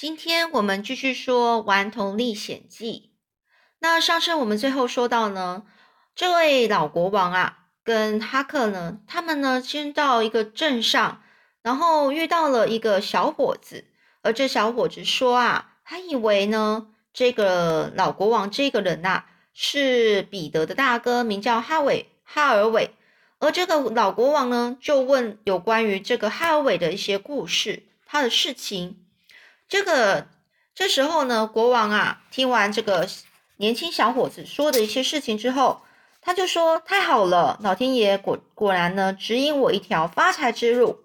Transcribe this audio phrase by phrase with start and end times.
[0.00, 3.10] 今天我们继续说《顽童历险记》。
[3.80, 5.64] 那上次我们最后说到呢，
[6.14, 11.22] 这位老国王啊，跟哈克呢，他们呢先到一个镇上，
[11.60, 13.88] 然后遇到了一个小伙子，
[14.22, 22.94] 而这小伙子说啊，他以为呢，这个老国王这个人呐，是彼得的大哥，名叫哈韦哈尔韦。
[23.38, 29.04] 而这个老国王呢，就问有关于这个哈尔韦的一些故事，他的事情。
[29.70, 30.26] 这个
[30.74, 33.08] 这时候呢，国王啊，听完这个
[33.58, 35.82] 年轻小伙子说的一些事情之后，
[36.20, 41.04] 他就说：“太好了，老天爷果果然呢，指引我一条发财之路。”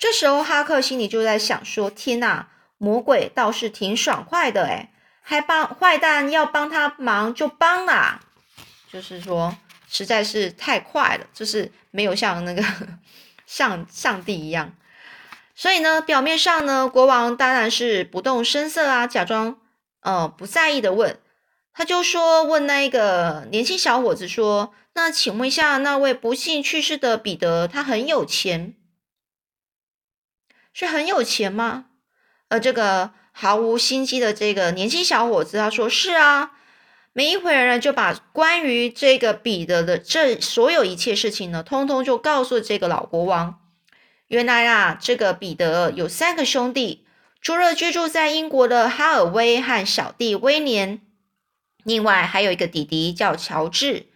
[0.00, 4.88] 这时候，哈克心里就在想说：“天哪，魔鬼倒是挺爽快的，诶
[5.20, 8.20] 还帮坏蛋要帮他忙就帮啦，
[8.90, 9.54] 就是说
[9.86, 12.64] 实在是太快了，就是没有像那个
[13.46, 14.74] 上上帝一样。”
[15.62, 19.60] 所以呢，表面上呢，国王当然是不动声色啊，假装
[20.00, 21.20] 呃不在意的问，
[21.72, 28.74] 他就说问那个年轻小伙子说：“那请问一下，那位不幸去世的彼得，他很有钱，
[30.72, 31.84] 是很有钱吗？”
[32.50, 36.58] 而这个毫无心机的这个年轻小伙子他说：“是啊。”
[37.14, 43.61] 没一会儿呢，就把关于这个彼得的这所有一切事情呢，通通就告诉这个老国王。
[44.32, 47.04] 原来啊，这个彼得有三个兄弟，
[47.42, 51.02] 除了居住在英国的哈尔威和小弟威廉，
[51.84, 54.06] 另外还有一个弟弟叫乔治。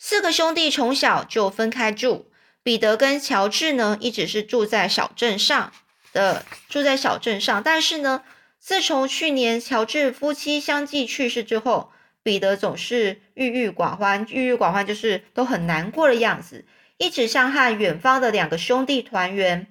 [0.00, 2.26] 四个兄弟从小就分开住，
[2.64, 5.72] 彼得跟乔治呢，一直是住在小镇上
[6.12, 7.62] 的，住在小镇上。
[7.62, 8.24] 但是呢，
[8.58, 11.92] 自从去年乔治夫妻相继去世之后，
[12.24, 16.64] 彼得总是郁郁寡欢，郁郁寡欢就是都很难过的样子。
[17.02, 19.66] 一直想和远方的两个兄弟团圆，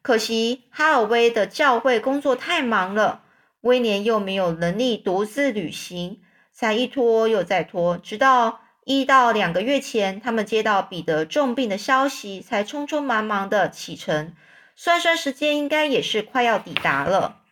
[0.00, 3.24] 可惜哈尔威的教会工作太忙了，
[3.62, 14.36] 威廉又没有能力独自旅行，才一拖又再拖，直到一到两个月前，他们接到彼得重病的消息，才匆匆忙忙的启程。
[14.76, 17.42] 算算时间，应该也是快要抵达了。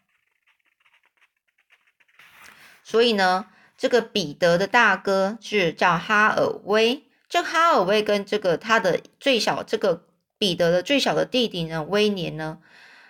[2.84, 3.46] 所以呢，
[3.76, 7.02] 这个彼得的大哥是叫哈尔威。
[7.36, 10.06] 这哈尔威跟这个他的最小这个
[10.38, 12.60] 彼得的最小的弟弟呢，威廉呢，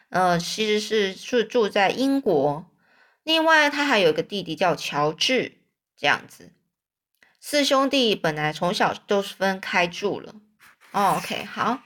[0.08, 2.68] 呃，其实是是住在英国。
[3.22, 5.58] 另外，他还有一个弟弟叫乔治，
[5.96, 6.50] 这样子。
[7.38, 10.34] 四兄弟本来从小都是分开住了。
[10.90, 11.78] OK，好。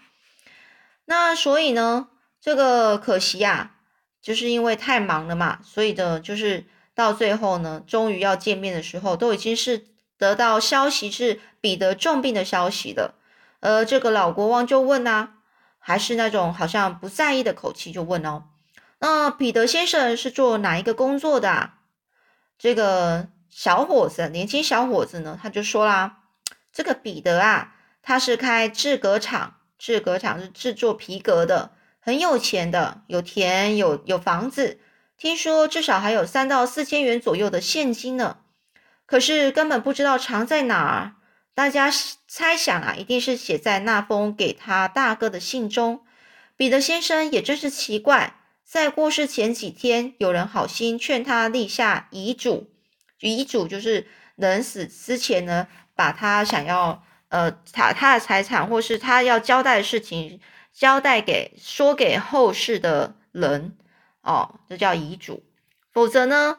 [1.04, 2.08] 那所以呢，
[2.40, 3.76] 这个可惜呀，
[4.22, 6.64] 就是因为太忙了嘛，所以的，就是
[6.94, 9.90] 到最后呢，终于要见面的时候，都已经是。
[10.20, 13.14] 得到消息是彼得重病的消息了，
[13.60, 15.36] 而这个老国王就问啊，
[15.78, 18.44] 还是那种好像不在意的口气就问哦，
[18.98, 21.48] 那彼得先生是做哪一个工作的？
[21.48, 21.78] 啊？
[22.58, 26.18] 这个小伙子，年轻小伙子呢，他就说啦，
[26.70, 27.72] 这个彼得啊，
[28.02, 34.78] 他是开制革厂，制革厂是制作皮革的，很有钱的，有田有有房子，
[35.16, 38.36] 听说至少还有三到四千元左右的现金呢。
[39.10, 41.16] 可是根本不知道藏在哪儿，
[41.52, 41.90] 大家
[42.28, 46.04] 猜想啊，一定是写在那封给他大哥的信中。
[46.56, 52.70] 彼得先生也真是奇怪，在过世前几天，有人好心劝他立下遗嘱，
[53.18, 54.06] 遗嘱就是
[54.36, 55.66] 人死之前呢，
[55.96, 60.40] 把他想要呃他他的财产或是他要交代的事情
[60.72, 63.76] 交代给说给后世的人
[64.20, 65.42] 哦，这叫遗嘱。
[65.92, 66.58] 否则呢，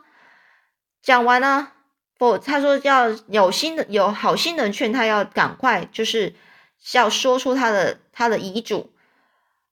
[1.02, 1.76] 讲完了。
[2.22, 6.36] 不，他说要有心的有好心人劝他要赶快，就是
[6.94, 8.94] 要说出他的他的遗嘱，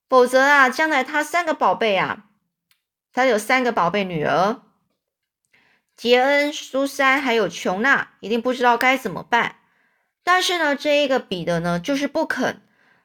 [0.10, 2.26] 否则啊，将来他三个宝贝啊，
[3.14, 4.62] 他有三个宝贝女儿，
[5.96, 9.58] 杰恩、苏珊还有琼娜，一定不知道该怎么办。
[10.24, 12.64] 但是呢，这一个彼得呢，就是不肯，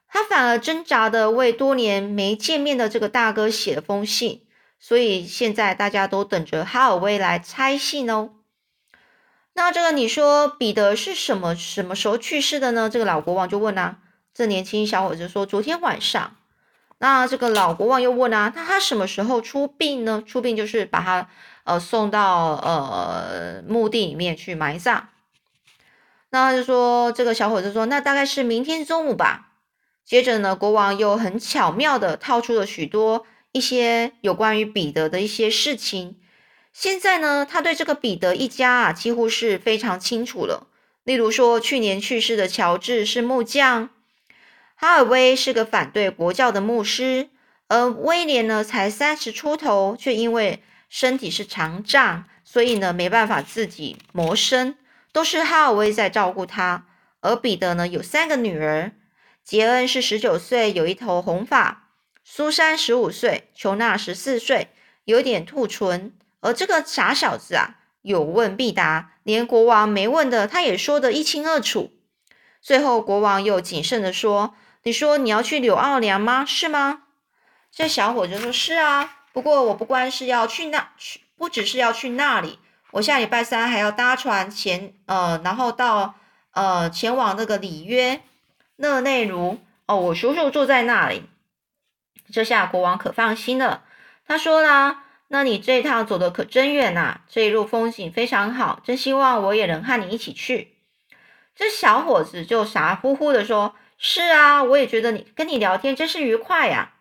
[0.09, 4.47] 他反而挣扎的为多年没见面的这个大哥写了封信，
[4.81, 8.31] 所以现在大家都等着哈尔威来拆信哦。
[9.56, 12.91] 那这个你说彼得是什么什么时候去世的呢？
[12.91, 13.99] 这个老国王就问啊，
[14.35, 16.37] 这年轻小伙子说昨天晚上。
[16.99, 20.23] 那这个老国王又问啊，那他什么时候出殡呢？
[20.27, 21.29] 出殡就是把他
[21.65, 25.09] 呃送到呃墓地里面去埋葬。
[26.31, 29.53] 那就说这个小伙子说，那大概是明天中午吧。
[30.05, 36.17] 接着呢，国王又很巧妙的套出了许多一些有关于彼得的一些事情。
[36.75, 40.67] 现在呢，他对这个彼得一家啊，几乎是非常清楚了。
[41.05, 43.91] 例如说，去年去世的乔治是木匠，
[44.75, 47.31] 哈尔威是个反对国教的牧师，
[47.69, 54.75] 而威廉呢，才三十出头，却因为身体是残障，所以呢没办法自己谋生，
[55.12, 56.88] 都是哈尔威在照顾他。
[57.21, 58.91] 而彼得呢有三个女儿，
[59.44, 61.93] 杰恩是十九岁，有一头红发；
[62.25, 64.71] 苏珊十五岁，琼娜十四岁，
[65.05, 66.12] 有点兔唇。
[66.44, 71.91] 而这个傻小子啊，有问必答，连国王没问的，他也说得一清二楚。
[72.61, 74.55] 最后国王又谨慎的说
[74.85, 76.44] ：“你说你要去柳奥良吗？
[76.44, 77.02] 是吗？”
[77.73, 82.58] 这小伙子说：“是啊，不过我不光是要去那去，不只是要去那里，
[82.93, 86.14] 我下礼拜三还要搭船前，呃，然后到。”
[86.55, 88.23] 呃，前往那个里约
[88.76, 91.25] 勒内卢哦，我叔叔住在那里。
[92.32, 93.82] 这下国王可放心了。
[94.25, 95.02] 他说啦
[95.35, 100.77] ：“那你这一趟走的可真远呐，这一路风景非常好，真希望我也能和你一起去。”
[101.57, 106.93] 这小伙子就傻乎乎的说：“是啊，我也觉得你跟你聊天真是愉快呀。”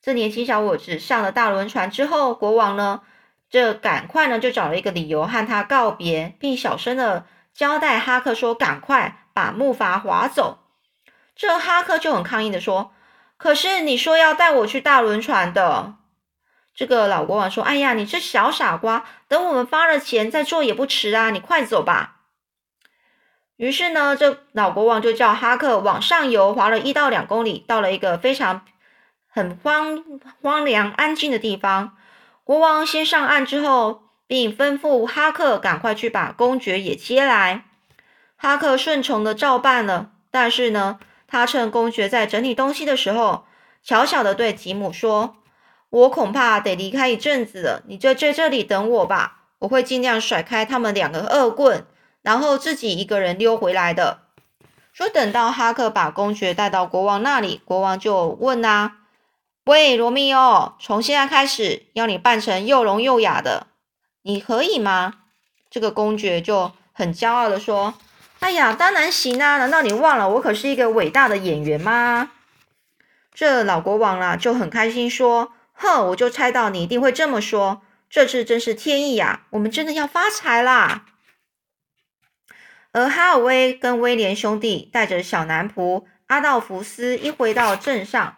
[0.00, 3.00] 这年轻小伙子上了大轮船之后，国王呢，
[3.50, 7.26] 这赶快呢就找了一个理由和他告别，并小声的。
[7.52, 10.58] 交代哈克说：“赶快把木筏划走。”
[11.34, 12.92] 这哈克就很抗议的说
[13.36, 15.96] ：“可是你说要带我去大轮船的。”
[16.80, 21.28] 这个老国王说：“哎呀，你这小傻瓜，等我们发了钱再做也不迟啊！
[21.28, 22.22] 你快走吧。”
[23.58, 28.62] 于是呢，这老国王就叫哈克往上游划了一到两公里，到了一个非常
[29.28, 30.02] 很荒
[30.40, 31.98] 荒凉安静的地方。
[32.44, 34.04] 国王先上岸之后。
[34.30, 37.64] 并吩咐哈克赶快去把公爵也接来。
[38.36, 43.44] 哈克顺从的照办了，但是呢，他趁公爵在整理东西的时候，
[43.82, 45.38] 悄悄的对吉姆说
[45.90, 51.84] ：“我恐怕得离开一阵子了，你就在这里等我吧，我会尽量甩开他们两个恶棍，
[52.22, 54.22] 然后自己一个人溜回来的。”
[54.92, 58.98] 说等到哈克把公爵带到国王那里，国王就问啊
[59.66, 63.68] ：“喂，罗密欧，从现在开始要你扮成又聋又哑的。”
[64.22, 65.14] 你可以吗？
[65.70, 67.94] 这个公爵就很骄傲的说
[68.40, 69.58] ：“哎呀，当然行啊！
[69.58, 72.32] 难道你忘了我可是一个伟大的演员吗？”
[73.32, 77.82] 这老国王啊就很开心说：“哼，我就猜到你一定会这么说。
[78.08, 81.06] 这次真是天意呀，我们真的要发财啦！”
[82.92, 88.36] 而哈尔威跟威廉兄弟带着小男仆阿道夫斯一回到镇上，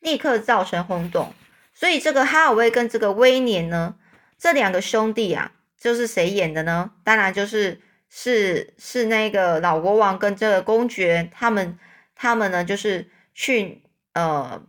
[0.00, 1.34] 立刻造成轰动。
[1.74, 3.96] 所以这个哈尔威跟这个威廉呢？
[4.38, 6.92] 这两个兄弟啊，就是谁演的呢？
[7.04, 11.78] 当然就是是是那个老国王跟这个公爵，他们
[12.14, 13.82] 他们呢，就是去
[14.14, 14.62] 呃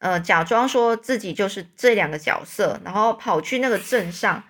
[0.00, 4.42] 呃假装说自己就是这两个角色，然后跑去那个镇上，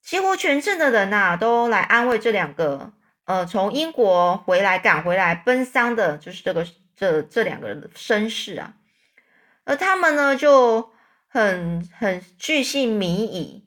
[0.00, 2.92] 几乎全镇的人呐都来安慰这两个
[3.24, 8.74] 呃从英国回来赶回来奔丧的，就是这个这这两个人的身世啊，
[9.64, 10.94] 而他们呢就。
[11.28, 13.66] 很很巨细靡遗，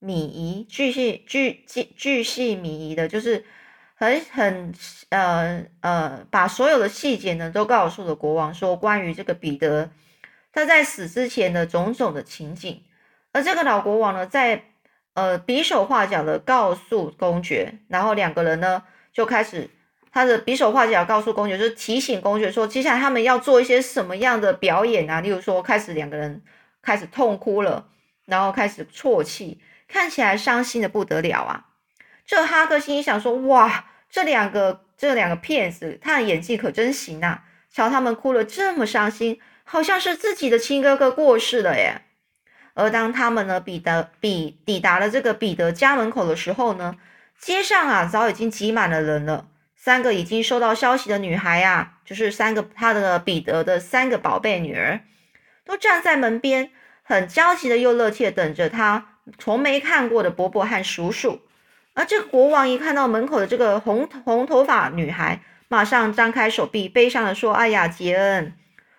[0.00, 3.44] 靡遗巨细巨巨巨细靡遗的，就是
[3.96, 4.72] 很很
[5.08, 9.90] 呃呃，把所有的细节呢都告诉了国王，说关于这个彼得
[10.52, 12.84] 他在死之前的种种的情景。
[13.32, 14.62] 而这个老国王呢，在
[15.14, 19.68] 呃比手画脚的告诉公爵，然后两个人呢就开始
[20.12, 25.20] 他的比手画脚告诉公爵，就提醒公爵说，接下来他们要做一些什么样的表演啊？
[25.20, 26.44] 例如说，开始两个人。
[26.82, 27.88] 开始痛哭了，
[28.26, 31.66] 然后开始啜泣，看起来伤心的不得了啊！
[32.24, 37.44] 这哈克心里想说：“哇，这两个这两个骗子，他的演技可真行啊！
[37.70, 42.02] 瞧他们哭了这么伤心，好像是自己的亲哥哥过世了耶。”
[42.74, 46.96] 而当他们呢，彼得比抵达了这个彼得家门口的时候呢，
[47.38, 49.48] 街上啊早已经挤满了人了。
[49.74, 55.00] 三个已经收到消息的女孩呀，就是三个他的彼得的三个宝贝女儿。
[55.64, 56.70] 都站在门边，
[57.02, 61.40] 很焦急的又热切等着他从没看过的伯伯和叔叔。
[61.96, 68.52] 而这国王一看到门口的这个红红头发女孩，马上张开手臂，悲伤的说：“哎呀，杰恩！”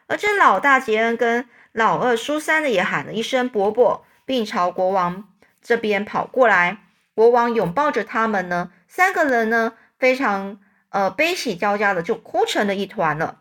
[0.09, 5.29] 而这老大杰恩跟老二苏珊的也喊了一声“伯伯”，并朝国王
[5.61, 6.79] 这边跑过来。
[7.13, 13.37] 国王拥抱着他们呢，三个人呢非常呃悲喜交加的就哭成了一团了。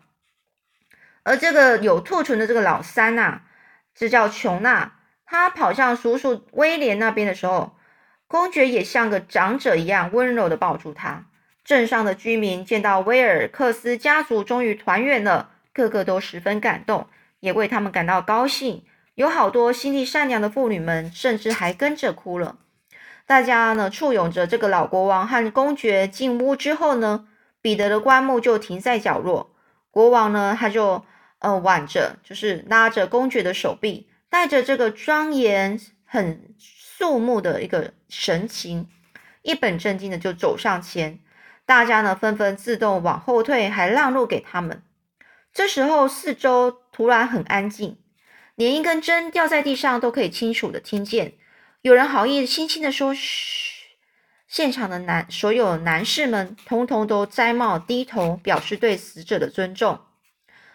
[1.23, 3.41] 而这个有兔唇的这个老三呐，
[3.95, 4.93] 这叫琼娜。
[5.25, 7.76] 他跑向叔叔威廉那边的时候，
[8.27, 11.25] 公爵也像个长者一样温柔的抱住他。
[11.63, 17.07] 镇上的居民见到威尔克斯家族终于团圆了，个个都十分感动，
[17.39, 18.83] 也为他们感到高兴。
[19.15, 22.57] 有好多心地善良的妇女们，甚至还跟着哭了。
[23.25, 27.27] 大家呢簇拥着这个老国王和公爵进屋之后呢，
[27.61, 29.55] 彼得的棺木就停在角落。
[29.91, 31.03] 国王呢，他就。
[31.39, 36.49] 呃，挽着就是拉着公爵的手臂，带着这个庄严很
[36.97, 38.87] 肃穆的一个神情，
[39.43, 41.19] 一本正经的就走上前。
[41.63, 44.81] 大家呢纷纷自动往后退，还让路给他们。
[45.53, 47.97] 这时候四周突然很安静，
[48.55, 51.33] 连一根针掉在地上都可以清楚的听见。
[51.81, 53.75] 有人好意轻轻的说：“嘘。”
[54.47, 59.99] 现场的男所有男士们通通都摘帽低头，表示对死者的尊重。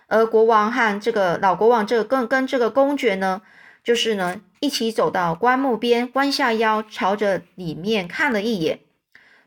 [0.07, 3.41] 而国王和这个老国王，这个跟跟这个公爵呢，
[3.83, 8.81] 就是呢一起走到棺木边，弯下腰，朝着里面看了一眼。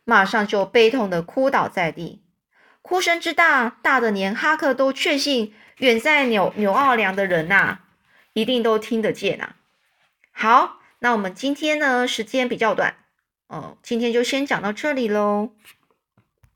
[0.03, 2.21] 马上就悲痛的哭倒在地，
[2.81, 7.79] 哭声之大，大的连哈克都确信远在纽纽奥良的人呐，
[8.33, 9.55] 一定都听得见啊。
[10.31, 12.97] 好，那我们今天呢，时间比较短，
[13.47, 15.49] 哦，今天就先讲到这里喽。